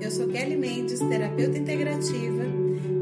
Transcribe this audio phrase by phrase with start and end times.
[0.00, 2.44] Eu sou Kelly Mendes, terapeuta integrativa.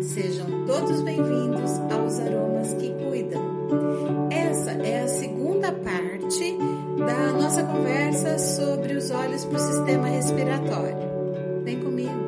[0.00, 4.28] Sejam todos bem-vindos aos Aromas que Cuidam.
[4.30, 6.56] Essa é a segunda parte
[6.98, 10.96] da nossa conversa sobre os olhos para o sistema respiratório.
[11.64, 12.25] Vem comigo.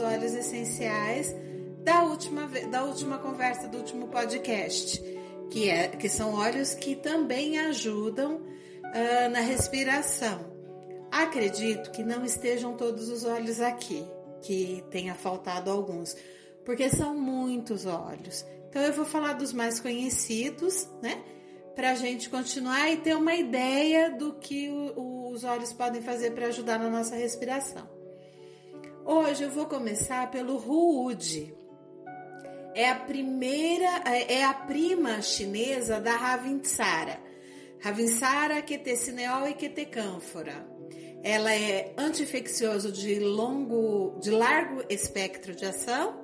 [0.00, 1.34] Óleos essenciais
[1.82, 5.02] da última, da última conversa, do último podcast,
[5.50, 10.52] que, é, que são óleos que também ajudam uh, na respiração.
[11.10, 14.04] Acredito que não estejam todos os óleos aqui,
[14.42, 16.14] que tenha faltado alguns,
[16.64, 18.44] porque são muitos óleos.
[18.68, 21.22] Então eu vou falar dos mais conhecidos, né?
[21.74, 26.32] Para a gente continuar e ter uma ideia do que o, os óleos podem fazer
[26.32, 27.97] para ajudar na nossa respiração.
[29.10, 31.54] Hoje eu vou começar pelo Ruud.
[32.74, 37.18] É a primeira, é a prima chinesa da Ravintsara.
[37.80, 40.62] Ravintsara, quetecineol e quetecânfora.
[41.22, 46.22] Ela é anti-infeccioso de longo, de largo espectro de ação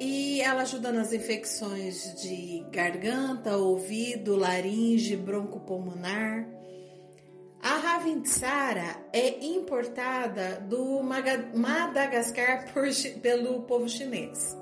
[0.00, 6.59] e ela ajuda nas infecções de garganta, ouvido, laringe, broncopulmonar.
[7.62, 12.88] A Ravintsara é importada do Madagascar por,
[13.20, 14.56] pelo povo chinês.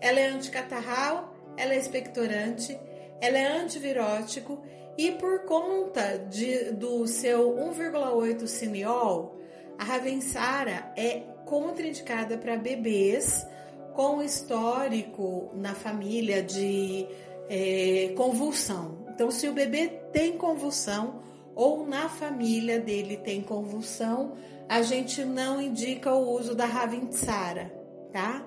[0.00, 2.78] Ela é anticatarral, ela é expectorante,
[3.20, 4.62] ela é antivirótico
[4.96, 9.38] e por conta de, do seu 1,8 cineol,
[9.78, 13.46] a Ravensara é contraindicada para bebês
[13.92, 17.06] com histórico na família de
[17.50, 19.04] é, convulsão.
[19.08, 21.20] Então, se o bebê tem convulsão
[21.54, 24.36] ou na família dele tem convulsão,
[24.68, 27.74] a gente não indica o uso da Ravintsara,
[28.12, 28.46] tá?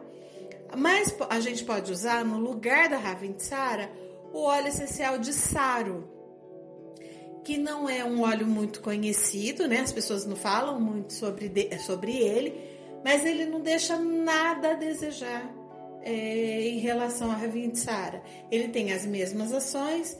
[0.75, 3.91] Mas a gente pode usar no lugar da Ravintsara
[4.31, 6.09] o óleo essencial de Saro,
[7.43, 9.81] que não é um óleo muito conhecido, né?
[9.81, 12.57] As pessoas não falam muito sobre, sobre ele,
[13.03, 15.53] mas ele não deixa nada a desejar
[16.01, 18.23] é, em relação à Ravintsara.
[18.49, 20.17] Ele tem as mesmas ações,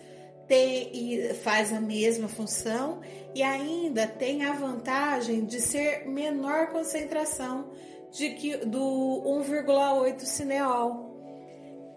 [0.48, 3.02] tem e faz a mesma função
[3.34, 7.72] e ainda tem a vantagem de ser menor concentração
[8.12, 11.12] de que do 1,8 cineol,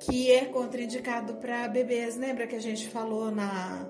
[0.00, 2.16] que é contraindicado para bebês.
[2.16, 3.86] Lembra que a gente falou na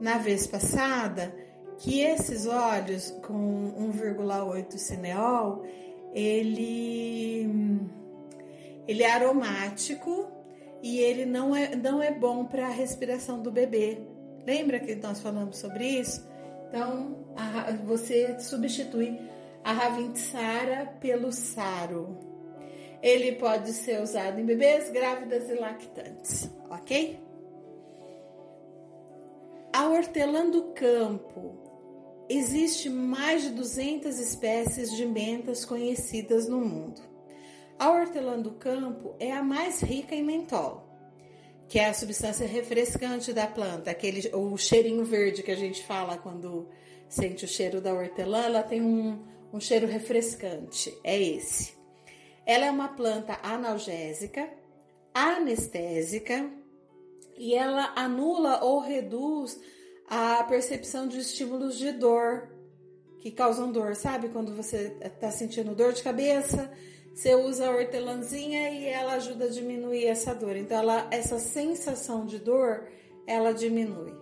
[0.00, 1.32] na vez passada
[1.78, 5.64] que esses óleos com 1,8 cineol,
[6.12, 7.48] ele
[8.86, 10.41] ele é aromático
[10.82, 13.98] e ele não é, não é bom para a respiração do bebê.
[14.44, 16.28] Lembra que nós falamos sobre isso?
[16.68, 19.18] Então, a, você substitui
[19.62, 22.18] a Ravintsara pelo Saro.
[23.00, 27.20] Ele pode ser usado em bebês, grávidas e lactantes, ok?
[29.72, 31.60] A hortelã do campo.
[32.28, 37.11] Existe mais de 200 espécies de mentas conhecidas no mundo.
[37.78, 40.86] A hortelã do campo é a mais rica em mentol,
[41.68, 46.16] que é a substância refrescante da planta, aquele o cheirinho verde que a gente fala
[46.16, 46.68] quando
[47.08, 49.22] sente o cheiro da hortelã, ela tem um,
[49.52, 51.74] um cheiro refrescante, é esse.
[52.46, 54.48] Ela é uma planta analgésica,
[55.14, 56.50] anestésica
[57.36, 59.60] e ela anula ou reduz
[60.08, 62.50] a percepção de estímulos de dor
[63.20, 64.28] que causam dor, sabe?
[64.28, 66.70] Quando você está sentindo dor de cabeça,
[67.14, 70.56] você usa a hortelãzinha e ela ajuda a diminuir essa dor.
[70.56, 72.88] Então, ela, essa sensação de dor,
[73.26, 74.12] ela diminui.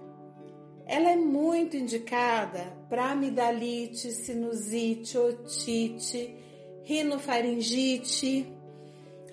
[0.87, 6.35] Ela é muito indicada para amidalite, sinusite, otite,
[6.83, 8.53] rinofaringite.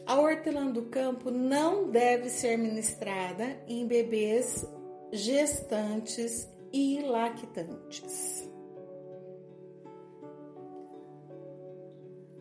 [0.06, 4.66] A hortelã do campo não deve ser ministrada em bebês
[5.12, 8.47] gestantes e lactantes.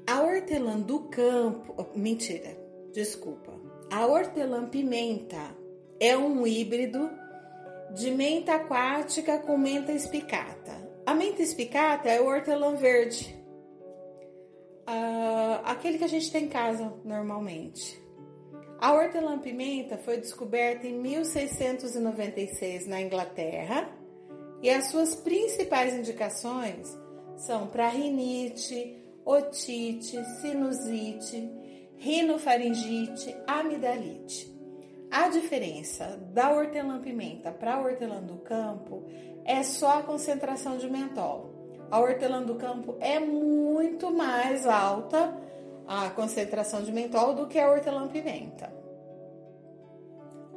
[0.06, 2.56] A hortelã do campo, oh, mentira,
[2.92, 3.52] desculpa.
[3.90, 5.56] A hortelã pimenta
[5.98, 7.10] é um híbrido
[7.94, 10.86] de menta aquática com menta espicata.
[11.04, 13.36] A menta espicata é o hortelã verde,
[14.88, 18.00] uh, aquele que a gente tem em casa normalmente.
[18.78, 23.88] A hortelã-pimenta foi descoberta em 1696 na Inglaterra
[24.62, 26.96] e as suas principais indicações
[27.38, 31.50] são para rinite, otite, sinusite,
[31.96, 34.54] rinofaringite, amidalite.
[35.10, 39.04] A diferença da hortelã-pimenta para a hortelã do campo
[39.44, 41.50] é só a concentração de mentol.
[41.90, 45.36] A hortelã do campo é muito mais alta
[45.86, 48.72] a concentração de mentol do que a hortelã-pimenta.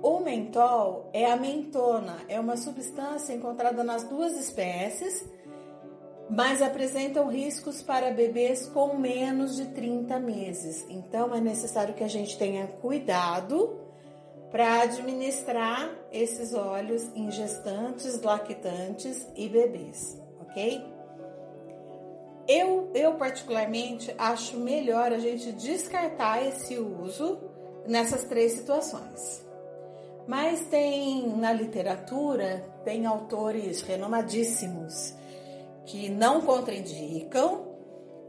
[0.02, 5.28] O mentol é a mentona, é uma substância encontrada nas duas espécies,
[6.30, 10.86] mas apresentam riscos para bebês com menos de 30 meses.
[10.88, 13.80] Então é necessário que a gente tenha cuidado
[14.52, 20.84] para administrar esses óleos em gestantes, lactantes e bebês, ok?
[22.48, 27.40] Eu, eu particularmente acho melhor a gente descartar esse uso
[27.88, 29.46] nessas três situações.
[30.28, 35.19] Mas tem na literatura, tem autores renomadíssimos
[35.90, 37.68] que não contraindicam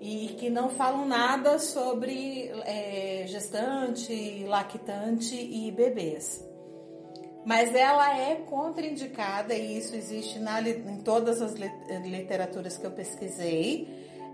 [0.01, 6.43] e que não falam nada sobre é, gestante, lactante e bebês.
[7.45, 11.53] Mas ela é contraindicada, e isso existe na, em todas as
[12.03, 13.89] literaturas que eu pesquisei.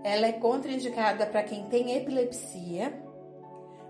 [0.05, 2.93] Ela é contraindicada para quem tem epilepsia,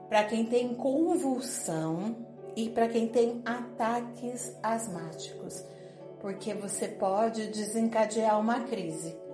[0.10, 2.26] para quem tem convulsão
[2.56, 5.64] e para quem tem ataques asmáticos,
[6.20, 9.27] porque você pode desencadear uma crise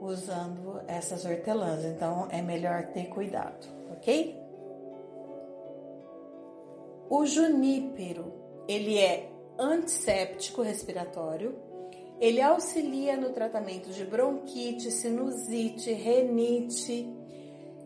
[0.00, 1.84] usando essas hortelãs.
[1.84, 4.38] Então é melhor ter cuidado, ok?
[7.10, 8.32] O junípero,
[8.68, 11.58] ele é antisséptico respiratório,
[12.20, 17.14] ele auxilia no tratamento de bronquite, sinusite, renite.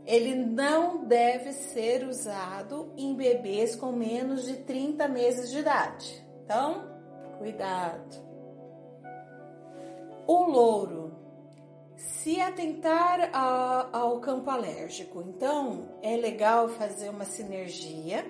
[0.05, 6.27] Ele não deve ser usado em bebês com menos de 30 meses de idade.
[6.45, 6.83] Então,
[7.39, 8.33] cuidado.
[10.27, 11.22] O louro
[12.09, 15.23] se atentar a, ao campo alérgico.
[15.23, 18.25] Então, é legal fazer uma sinergia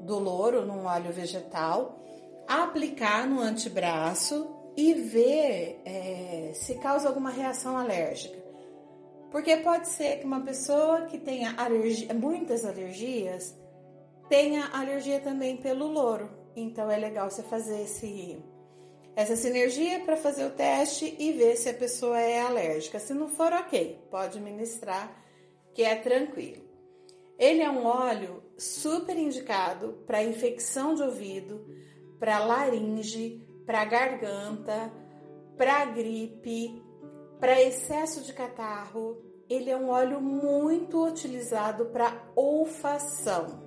[0.00, 1.98] do louro num óleo vegetal,
[2.46, 8.38] aplicar no antebraço e ver é, se causa alguma reação alérgica.
[9.30, 13.54] Porque pode ser que uma pessoa que tenha alergia, muitas alergias
[14.28, 16.30] tenha alergia também pelo louro.
[16.56, 18.38] Então é legal você fazer esse
[19.18, 23.00] essa sinergia para fazer o teste e ver se a pessoa é alérgica.
[23.00, 25.12] Se não for, ok, pode ministrar,
[25.74, 26.62] que é tranquilo.
[27.36, 31.66] Ele é um óleo super indicado para infecção de ouvido,
[32.20, 34.92] para laringe, para garganta,
[35.56, 36.80] para gripe,
[37.40, 39.20] para excesso de catarro.
[39.50, 43.64] Ele é um óleo muito utilizado para olfação.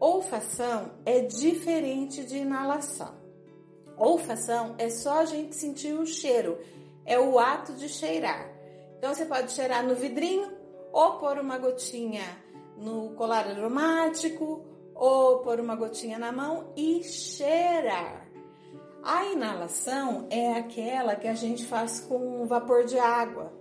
[0.00, 3.21] Olfação é diferente de inalação.
[4.02, 6.58] Olfação é só a gente sentir o cheiro,
[7.06, 8.50] é o ato de cheirar.
[8.98, 10.50] Então você pode cheirar no vidrinho
[10.92, 12.24] ou pôr uma gotinha
[12.76, 18.26] no colar aromático ou pôr uma gotinha na mão e cheirar.
[19.04, 23.52] A inalação é aquela que a gente faz com vapor de água.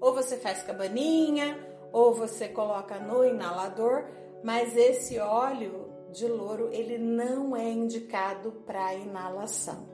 [0.00, 1.58] Ou você faz cabaninha,
[1.92, 4.06] ou você coloca no inalador,
[4.42, 9.88] mas esse óleo de louro ele não é indicado para inalação.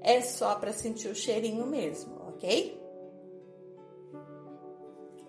[0.00, 2.80] É só para sentir o cheirinho mesmo, ok?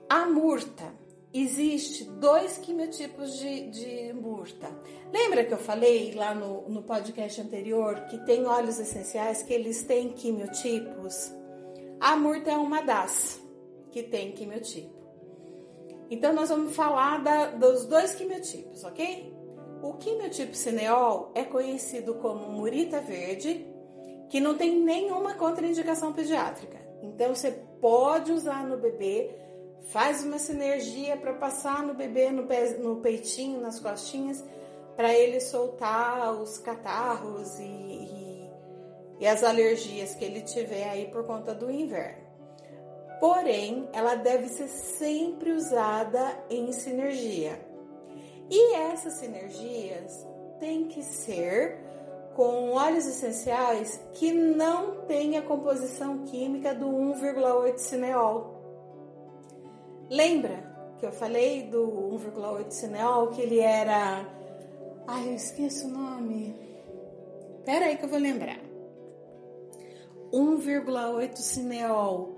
[0.07, 0.93] A murta.
[1.33, 4.69] Existe dois quimiotipos de, de murta.
[5.11, 9.83] Lembra que eu falei lá no, no podcast anterior que tem óleos essenciais que eles
[9.83, 11.31] têm quimiotipos?
[11.99, 13.41] A murta é uma das
[13.91, 14.95] que tem quimiotipo.
[16.09, 19.36] Então, nós vamos falar da, dos dois quimiotipos, ok?
[19.81, 20.53] O quimiotipo
[21.35, 23.65] é conhecido como murita verde,
[24.29, 26.77] que não tem nenhuma contraindicação pediátrica.
[27.01, 29.35] Então você pode usar no bebê,
[29.89, 34.43] faz uma sinergia para passar no bebê no, pe no peitinho, nas costinhas,
[34.95, 38.51] para ele soltar os catarros e, e,
[39.19, 42.25] e as alergias que ele tiver aí por conta do inverno.
[43.19, 47.66] Porém, ela deve ser sempre usada em sinergia.
[48.49, 50.25] E essas sinergias
[50.59, 51.77] têm que ser
[52.35, 58.55] com óleos essenciais que não têm a composição química do 1,8 cineol.
[60.09, 60.63] Lembra
[60.99, 61.85] que eu falei do
[62.15, 64.25] 1,8 cineol que ele era.
[65.07, 66.55] Ai, eu esqueço o nome.
[67.65, 68.59] Pera aí que eu vou lembrar.
[70.31, 72.36] 1,8 cineol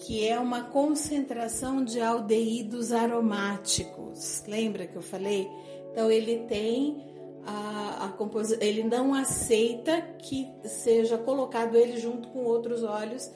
[0.00, 4.42] que é uma concentração de aldeídos aromáticos.
[4.46, 5.48] Lembra que eu falei?
[5.92, 7.04] Então ele tem
[7.44, 13.30] a, a composição, ele não aceita que seja colocado ele junto com outros óleos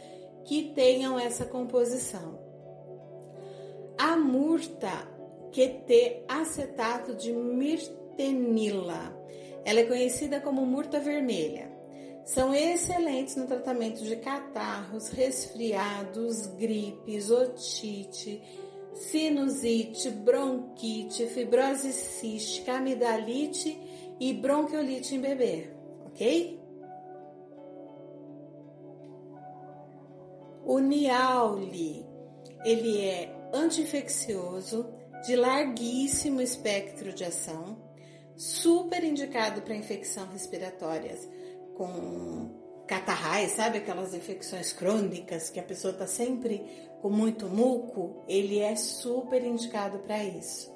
[0.44, 2.38] que tenham essa composição.
[3.98, 4.90] A murta
[5.52, 9.16] QT acetato de mirtenila.
[9.64, 11.73] Ela é conhecida como murta vermelha.
[12.24, 18.42] São excelentes no tratamento de catarros, resfriados, gripes, otite,
[18.94, 23.78] sinusite, bronquite, fibrose cística, amidalite
[24.18, 25.70] e bronquiolite em bebê,
[26.06, 26.58] ok?
[30.64, 32.06] O Niauli,
[32.64, 34.88] ele é anti-infeccioso,
[35.26, 37.78] de larguíssimo espectro de ação,
[38.34, 41.28] super indicado para infecção respiratórias
[41.76, 46.62] com catarrais, sabe aquelas infecções crônicas que a pessoa está sempre
[47.00, 48.24] com muito muco?
[48.28, 50.72] Ele é super indicado para isso.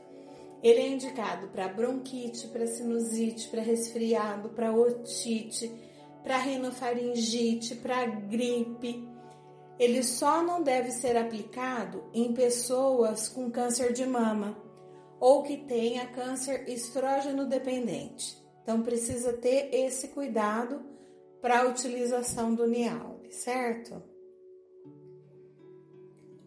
[0.63, 5.71] Ele é indicado para bronquite, para sinusite, para resfriado, para otite,
[6.23, 9.09] para rinofaringite, para gripe.
[9.79, 14.61] Ele só não deve ser aplicado em pessoas com câncer de mama
[15.21, 18.37] ou que tenha câncer estrógeno dependente.
[18.63, 20.85] Então precisa ter esse cuidado
[21.41, 24.03] para a utilização do Niauli, certo?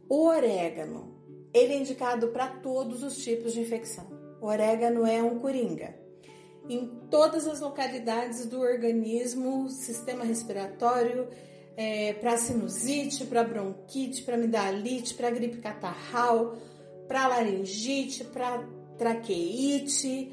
[0.10, 1.15] O orégano,
[1.53, 4.07] ele é indicado para todos os tipos de infecção.
[4.41, 5.95] O orégano é um coringa.
[6.67, 11.27] Em todas as localidades do organismo, sistema respiratório,
[11.77, 16.57] é, para sinusite, para bronquite, para amidalite, para gripe catarral,
[17.07, 18.67] para laringite, para
[18.98, 20.31] traqueite,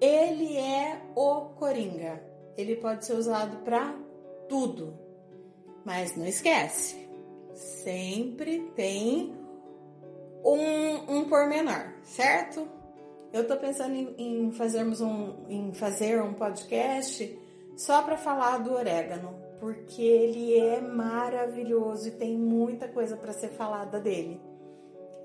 [0.00, 2.33] ele é o coringa.
[2.56, 3.94] Ele pode ser usado para
[4.48, 4.98] tudo.
[5.84, 6.96] Mas não esquece,
[7.54, 9.34] sempre tem
[10.44, 12.66] um, um pormenor, certo?
[13.32, 17.38] Eu tô pensando em, em, fazermos um, em fazer um podcast
[17.76, 23.48] só para falar do orégano, porque ele é maravilhoso e tem muita coisa para ser
[23.48, 24.40] falada dele.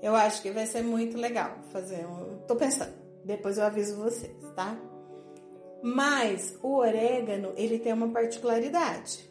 [0.02, 2.38] Eu acho que vai ser muito legal fazer um.
[2.48, 2.92] Tô pensando,
[3.24, 4.76] depois eu aviso vocês, tá?
[5.82, 9.28] Mas o orégano, ele tem uma particularidade.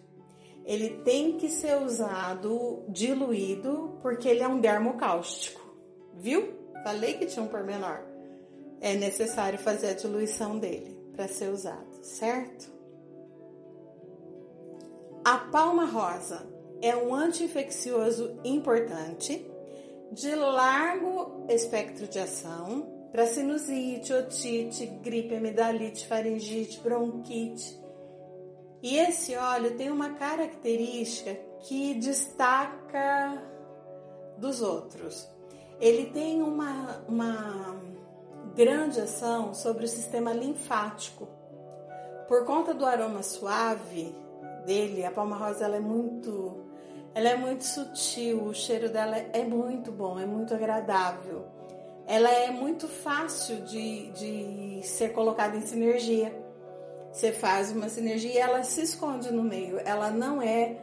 [0.65, 5.62] Ele tem que ser usado diluído porque ele é um dermocáustico.
[6.15, 6.53] Viu?
[6.84, 8.01] Falei que tinha um pormenor.
[8.82, 12.72] É necessário fazer a diluição dele para ser usado, certo?
[15.24, 16.48] A palma rosa
[16.82, 19.46] é um anti-infeccioso importante
[20.12, 27.80] de largo espectro de ação para sinusite, otite, gripe, amidalite, faringite, bronquite.
[28.82, 33.44] E esse óleo tem uma característica que destaca
[34.38, 35.28] dos outros.
[35.80, 37.82] Ele tem uma, uma
[38.56, 41.28] grande ação sobre o sistema linfático.
[42.28, 44.16] Por conta do aroma suave
[44.66, 46.63] dele, a palma rosa ela é muito,
[47.16, 51.59] ela é muito sutil, o cheiro dela é muito bom, é muito agradável
[52.10, 56.34] ela é muito fácil de, de ser colocada em sinergia.
[57.12, 59.80] Você faz uma sinergia e ela se esconde no meio.
[59.86, 60.82] Ela não é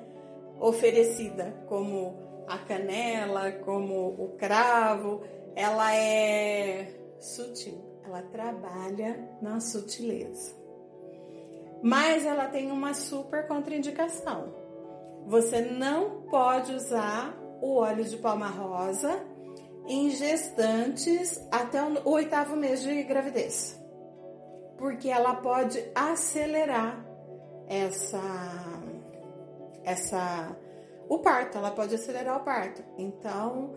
[0.61, 5.21] oferecida como a canela, como o cravo.
[5.57, 8.01] Ela é sutil.
[8.05, 10.55] Ela trabalha na sutileza.
[11.83, 14.55] Mas ela tem uma super contraindicação.
[15.27, 19.35] Você não pode usar o óleo de palma rosa
[19.87, 23.81] em gestantes até o oitavo mês de gravidez,
[24.77, 27.05] porque ela pode acelerar
[27.69, 28.21] essa
[29.85, 30.57] essa
[31.09, 32.83] o parto, ela pode acelerar o parto.
[32.99, 33.75] Então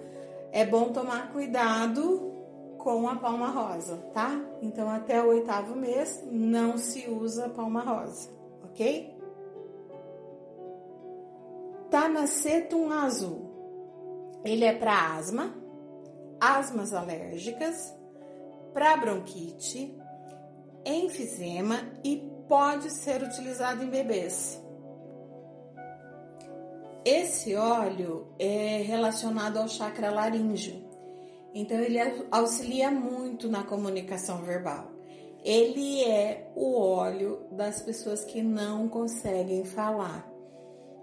[0.51, 2.29] é bom tomar cuidado
[2.79, 4.39] com a palma rosa, tá?
[4.61, 8.29] Então até o oitavo mês não se usa palma rosa,
[8.63, 9.15] ok?
[11.91, 13.49] Tanacetum azul.
[14.43, 15.53] Ele é para asma,
[16.39, 17.93] asmas alérgicas,
[18.73, 19.95] para bronquite,
[20.85, 22.17] enfisema e
[22.47, 24.61] pode ser utilizado em bebês.
[27.05, 30.83] Esse óleo é relacionado ao chakra laríngeo,
[31.53, 31.97] então ele
[32.29, 34.91] auxilia muito na comunicação verbal.
[35.43, 40.29] Ele é o óleo das pessoas que não conseguem falar,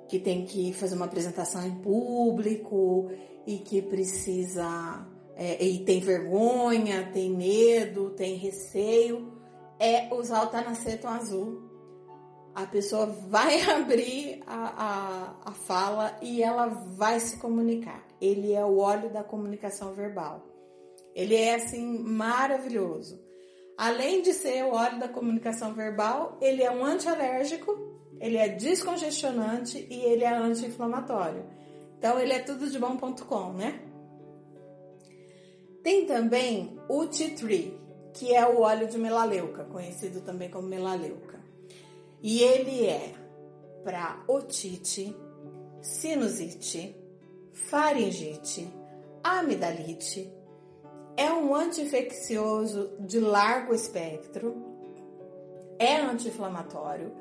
[0.09, 3.11] que tem que fazer uma apresentação em público
[3.47, 9.31] e que precisa é, e tem vergonha, tem medo, tem receio,
[9.78, 11.62] é usar o tanaceton azul.
[12.55, 18.02] A pessoa vai abrir a, a, a fala e ela vai se comunicar.
[18.19, 20.43] Ele é o óleo da comunicação verbal.
[21.14, 23.21] Ele é assim maravilhoso.
[23.76, 27.76] Além de ser o óleo da comunicação verbal, ele é um antialérgico,
[28.19, 31.45] ele é descongestionante e ele é anti-inflamatório.
[31.99, 33.83] Então ele é tudo de bom.com, né?
[35.87, 37.81] Tem também o tea tree,
[38.12, 41.38] que é o óleo de melaleuca, conhecido também como melaleuca.
[42.21, 43.14] E ele é
[43.85, 45.14] para otite,
[45.81, 46.93] sinusite,
[47.52, 48.69] faringite,
[49.23, 50.28] amidalite,
[51.16, 54.57] é um anti-infeccioso de largo espectro,
[55.78, 57.12] é anti-inflamatório,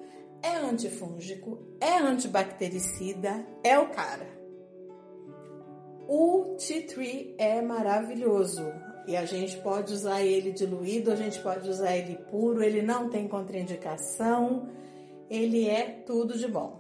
[0.42, 4.35] é antifúngico, é antibactericida, é o cara.
[6.08, 8.72] O Tea Tree é maravilhoso
[9.08, 13.10] e a gente pode usar ele diluído, a gente pode usar ele puro, ele não
[13.10, 14.70] tem contraindicação,
[15.30, 16.80] ele é tudo de bom,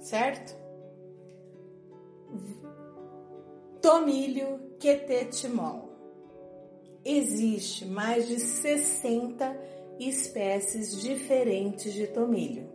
[0.00, 0.56] certo?
[3.80, 5.90] Tomilho quetetimol.
[7.04, 9.56] Existe mais de 60
[9.98, 12.70] espécies diferentes de tomilho.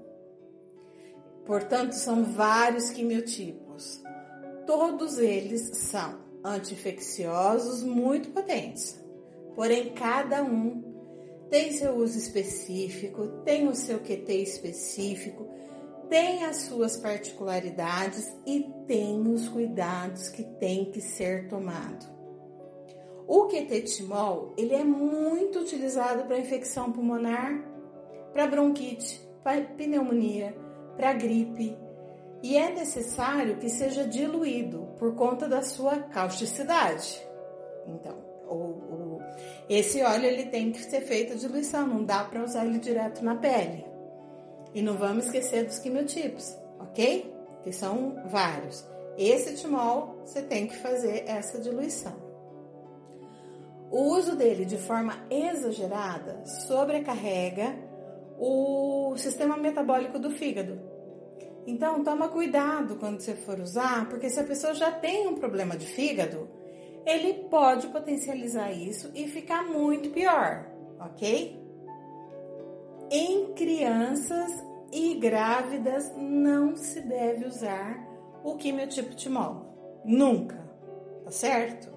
[1.45, 4.03] Portanto, são vários quimiotipos.
[4.67, 9.01] Todos eles são anti-infecciosos muito potentes.
[9.55, 10.83] Porém, cada um
[11.49, 15.47] tem seu uso específico, tem o seu QT específico,
[16.09, 22.05] tem as suas particularidades e tem os cuidados que tem que ser tomado.
[23.25, 27.63] O quetetimol, ele é muito utilizado para infecção pulmonar,
[28.33, 30.53] para bronquite, para pneumonia,
[30.97, 31.86] para gripe,
[32.41, 37.21] e é necessário que seja diluído por conta da sua causticidade.
[37.85, 38.15] Então,
[38.47, 39.21] o, o,
[39.69, 43.23] esse óleo ele tem que ser feito a diluição, não dá para usar ele direto
[43.23, 43.85] na pele.
[44.73, 47.33] E não vamos esquecer dos quimiotipos, ok?
[47.63, 48.85] Que são vários.
[49.17, 52.27] Esse timol, você tem que fazer essa diluição.
[53.89, 57.75] O uso dele de forma exagerada sobrecarrega
[58.37, 60.79] o sistema metabólico do fígado.
[61.67, 65.75] Então, toma cuidado quando você for usar, porque se a pessoa já tem um problema
[65.75, 66.47] de fígado,
[67.05, 70.65] ele pode potencializar isso e ficar muito pior,
[70.97, 71.61] ok?
[73.11, 74.49] Em crianças
[74.93, 78.01] e grávidas não se deve usar
[78.45, 80.01] o quimiotipo timol.
[80.05, 80.57] Nunca,
[81.25, 81.89] tá certo?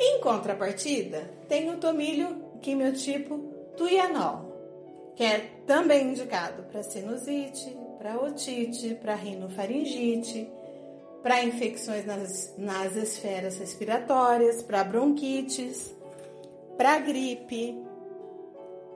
[0.00, 3.38] Em contrapartida, tem o tomilho quimiotipo
[3.76, 10.50] tuianol, que é também indicado para sinusite, para otite, para rinofaringite,
[11.22, 15.94] para infecções nas, nas esferas respiratórias, para bronquites,
[16.76, 17.80] para gripe.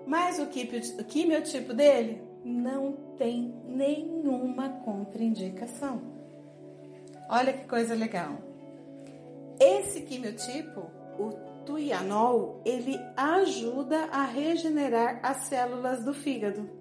[0.04, 6.02] Mas o, o quimiotipo dele não tem nenhuma contraindicação.
[7.28, 8.38] Olha que coisa legal.
[9.60, 11.30] Esse quimiotipo, o
[11.64, 16.75] tuianol, ele ajuda a regenerar as células do fígado.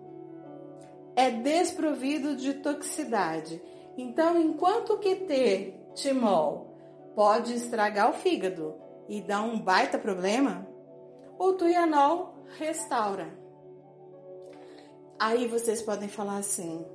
[1.16, 3.62] É desprovido de toxicidade.
[3.98, 6.76] Então, enquanto o QT timol
[7.16, 8.76] pode estragar o fígado
[9.08, 10.68] e dar um baita problema,
[11.40, 13.38] o tuianol restaura.
[15.20, 16.86] Aí vocês podem falar assim: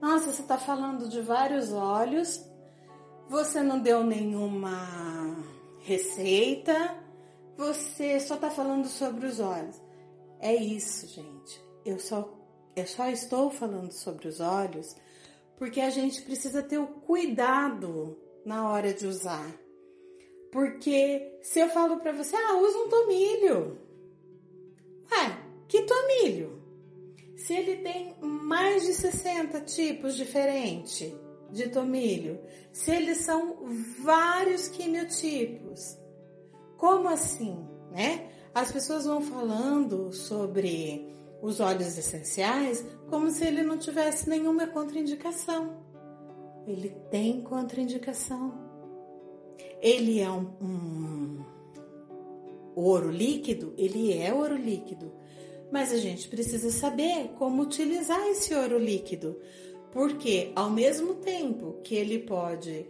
[0.00, 2.44] nossa, você está falando de vários óleos,
[3.28, 4.76] você não deu nenhuma
[5.80, 6.96] receita,
[7.56, 9.80] você só está falando sobre os óleos.
[10.40, 11.60] É isso, gente.
[11.84, 12.28] Eu só,
[12.78, 14.94] eu só estou falando sobre os óleos
[15.56, 19.52] porque a gente precisa ter o cuidado na hora de usar.
[20.52, 23.78] Porque se eu falo para você, ah, usa um tomilho.
[25.10, 26.62] Ué, que tomilho?
[27.36, 31.12] Se ele tem mais de 60 tipos diferentes
[31.50, 32.40] de tomilho,
[32.72, 33.58] se eles são
[34.00, 35.98] vários quimiotipos,
[36.76, 38.30] como assim, né?
[38.54, 45.82] As pessoas vão falando sobre os óleos essenciais como se ele não tivesse nenhuma contraindicação.
[46.66, 48.52] Ele tem contraindicação.
[49.80, 51.44] Ele é um, um
[52.74, 53.72] ouro líquido?
[53.76, 55.12] Ele é ouro líquido
[55.70, 59.38] mas a gente precisa saber como utilizar esse ouro líquido,
[59.92, 62.86] porque ao mesmo tempo que ele pode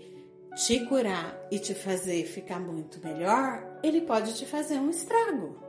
[0.55, 5.68] te curar e te fazer ficar muito melhor, ele pode te fazer um estrago.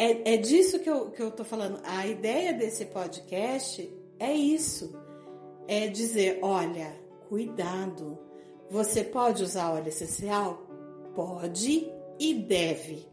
[0.00, 1.78] É, é disso que eu, que eu tô falando.
[1.84, 3.86] A ideia desse podcast
[4.18, 4.98] é isso:
[5.68, 8.18] é dizer, olha, cuidado.
[8.70, 10.66] Você pode usar óleo essencial?
[11.14, 13.06] Pode e deve.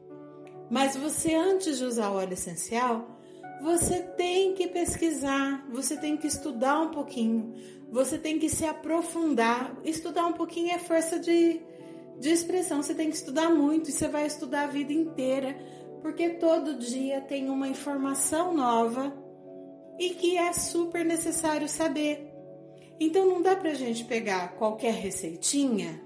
[0.70, 3.20] Mas você, antes de usar óleo essencial,
[3.62, 7.54] você tem que pesquisar, você tem que estudar um pouquinho,
[7.92, 9.76] você tem que se aprofundar.
[9.84, 11.60] Estudar um pouquinho é força de,
[12.18, 15.58] de expressão, você tem que estudar muito e você vai estudar a vida inteira,
[16.08, 19.14] porque todo dia tem uma informação nova
[20.00, 22.34] e que é super necessário saber.
[22.98, 26.02] Então não dá pra gente pegar qualquer receitinha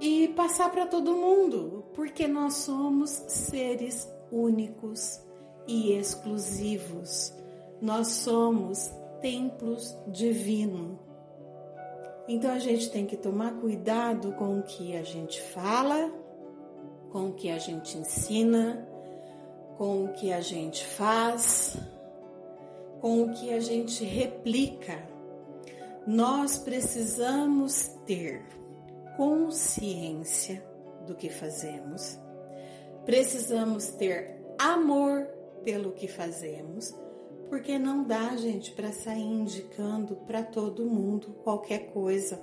[0.00, 5.20] e passar para todo mundo, porque nós somos seres únicos
[5.66, 7.34] e exclusivos.
[7.82, 11.00] Nós somos templos divinos.
[12.28, 16.12] Então a gente tem que tomar cuidado com o que a gente fala,
[17.10, 18.85] com o que a gente ensina,
[19.76, 21.76] com o que a gente faz,
[23.00, 25.06] com o que a gente replica.
[26.06, 28.44] Nós precisamos ter
[29.16, 30.64] consciência
[31.06, 32.18] do que fazemos,
[33.04, 35.26] precisamos ter amor
[35.64, 36.94] pelo que fazemos,
[37.48, 42.40] porque não dá, gente, para sair indicando para todo mundo qualquer coisa.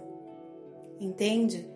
[1.00, 1.70] Entende?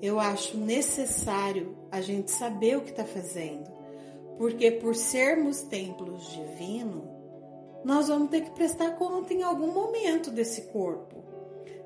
[0.00, 3.70] Eu acho necessário a gente saber o que está fazendo,
[4.40, 7.04] porque por sermos templos divinos,
[7.84, 11.22] nós vamos ter que prestar conta em algum momento desse corpo.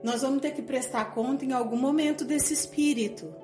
[0.05, 3.35] Nós vamos ter que prestar conta em algum momento desse espírito.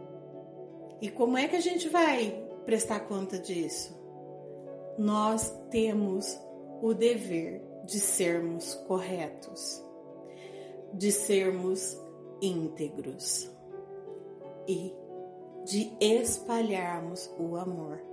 [1.02, 4.00] E como é que a gente vai prestar conta disso?
[4.96, 6.40] Nós temos
[6.80, 9.84] o dever de sermos corretos,
[10.94, 12.00] de sermos
[12.40, 13.50] íntegros
[14.68, 14.94] e
[15.64, 18.09] de espalharmos o amor.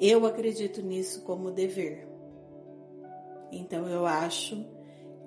[0.00, 2.06] Eu acredito nisso como dever.
[3.50, 4.64] Então eu acho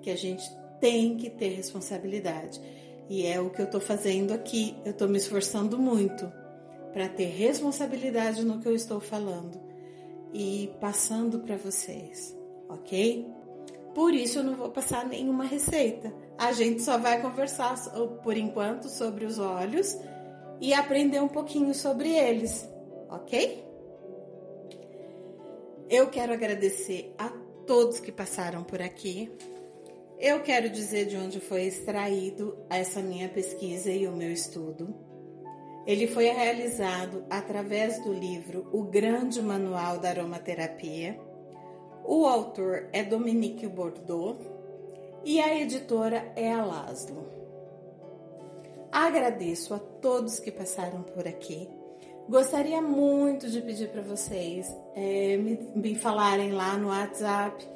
[0.02, 0.44] que a gente
[0.80, 2.60] tem que ter responsabilidade.
[3.08, 4.76] E é o que eu estou fazendo aqui.
[4.84, 6.32] Eu estou me esforçando muito
[6.92, 9.60] para ter responsabilidade no que eu estou falando
[10.32, 12.36] e passando para vocês,
[12.68, 13.28] ok?
[13.94, 16.12] Por isso eu não vou passar nenhuma receita.
[16.38, 17.76] A gente só vai conversar
[18.22, 19.98] por enquanto sobre os olhos
[20.60, 22.68] e aprender um pouquinho sobre eles,
[23.08, 23.69] ok?
[25.90, 27.30] Eu quero agradecer a
[27.66, 29.28] todos que passaram por aqui.
[30.20, 34.94] Eu quero dizer de onde foi extraído essa minha pesquisa e o meu estudo.
[35.84, 41.18] Ele foi realizado através do livro O Grande Manual da Aromaterapia.
[42.04, 44.38] O autor é Dominique Bordeaux
[45.24, 47.26] e a editora é a Laszlo.
[48.92, 51.68] Agradeço a todos que passaram por aqui.
[52.30, 57.66] Gostaria muito de pedir para vocês é, me, me, falarem lá no WhatsApp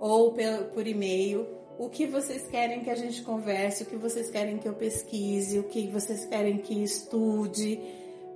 [0.00, 1.46] ou por, por e-mail
[1.78, 5.58] o que vocês querem que a gente converse, o que vocês querem que eu pesquise,
[5.58, 7.78] o que vocês querem que estude,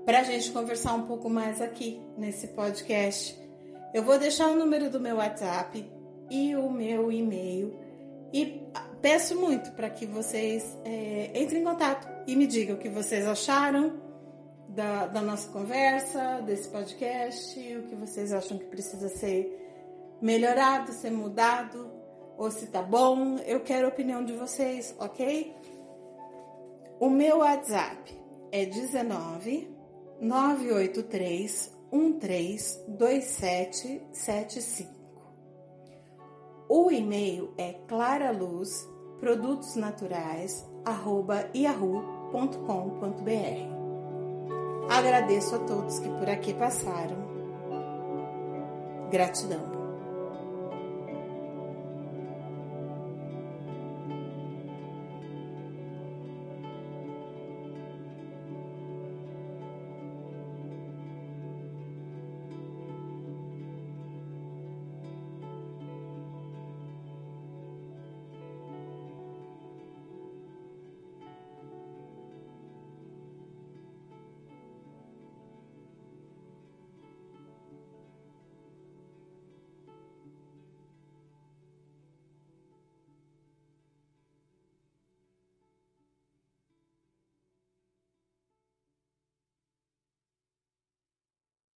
[0.05, 3.35] para a gente conversar um pouco mais aqui nesse podcast.
[3.95, 5.83] Eu vou deixar o número do meu WhatsApp
[6.31, 7.75] e o meu e-mail
[8.35, 8.61] e
[9.01, 13.27] peço muito para que vocês é, entrem em contato e me digam o que vocês
[13.27, 14.04] acharam
[14.75, 19.61] da, da nossa conversa, desse podcast, o que vocês acham que precisa ser
[20.21, 21.89] melhorado, ser mudado,
[22.37, 23.37] ou se tá bom.
[23.47, 25.55] Eu quero a opinião de vocês, ok?
[26.99, 28.13] O meu WhatsApp
[28.51, 29.73] é 19
[30.21, 34.93] 983 132775.
[36.69, 38.69] O e-mail é claraluz
[39.21, 40.69] produtos naturais
[41.55, 43.84] yahoo.com.br.
[44.89, 47.17] Agradeço a todos que por aqui passaram.
[49.11, 49.74] Gratidão.